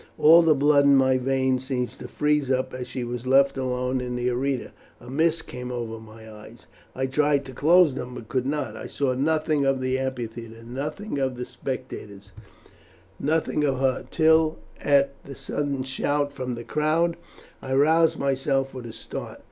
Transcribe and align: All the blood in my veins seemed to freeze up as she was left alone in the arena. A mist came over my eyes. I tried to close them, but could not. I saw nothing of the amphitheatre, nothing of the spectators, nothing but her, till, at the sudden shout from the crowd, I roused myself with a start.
All 0.17 0.41
the 0.41 0.55
blood 0.55 0.85
in 0.85 0.95
my 0.95 1.19
veins 1.19 1.63
seemed 1.67 1.91
to 1.99 2.07
freeze 2.07 2.49
up 2.51 2.73
as 2.73 2.87
she 2.87 3.03
was 3.03 3.27
left 3.27 3.55
alone 3.55 4.01
in 4.01 4.15
the 4.15 4.31
arena. 4.31 4.71
A 4.99 5.11
mist 5.11 5.45
came 5.45 5.71
over 5.71 5.99
my 5.99 6.27
eyes. 6.27 6.65
I 6.95 7.05
tried 7.05 7.45
to 7.45 7.53
close 7.53 7.93
them, 7.93 8.15
but 8.15 8.27
could 8.27 8.47
not. 8.47 8.75
I 8.75 8.87
saw 8.87 9.13
nothing 9.13 9.63
of 9.63 9.79
the 9.79 9.99
amphitheatre, 9.99 10.63
nothing 10.63 11.19
of 11.19 11.37
the 11.37 11.45
spectators, 11.45 12.31
nothing 13.19 13.59
but 13.61 13.75
her, 13.75 14.03
till, 14.09 14.57
at 14.83 15.13
the 15.23 15.35
sudden 15.35 15.83
shout 15.83 16.31
from 16.33 16.55
the 16.55 16.63
crowd, 16.63 17.15
I 17.61 17.75
roused 17.75 18.17
myself 18.17 18.73
with 18.73 18.87
a 18.87 18.93
start. 18.93 19.39